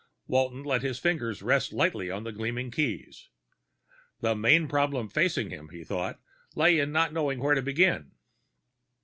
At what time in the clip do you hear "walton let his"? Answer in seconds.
0.25-0.97